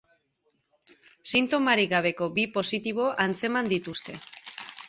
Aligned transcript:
Sintomarik 1.33 1.93
gabeko 1.93 2.31
bi 2.39 2.49
positibo 2.57 3.09
atzeman 3.27 3.73
dituzte. 3.75 4.21